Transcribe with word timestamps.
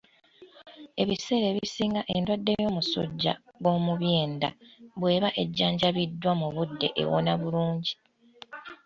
Ebiseera 1.01 1.45
ebisinga 1.53 2.01
endwadde 2.15 2.51
y'omusujja 2.61 3.33
gw'omu 3.61 3.93
byenda 4.01 4.49
bw'eba 4.99 5.29
ejjanjabiddwa 5.41 6.31
mu 6.41 6.47
budde 6.55 6.87
ewona 7.01 7.33
bulungi 7.41 7.93